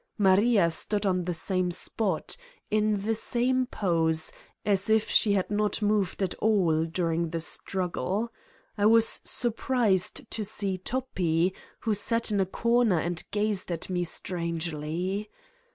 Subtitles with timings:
[0.17, 2.35] Maria stood on the same spot,
[2.71, 4.31] in the same pose,
[4.65, 8.33] as if she had not moved at all during the struggle.
[8.79, 13.91] I was sur prised to see Toppi, who sat in a corner and gazed at
[13.91, 15.29] me strangely.